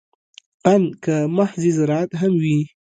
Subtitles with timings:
[0.73, 2.59] ان که محض زراعت هم وي.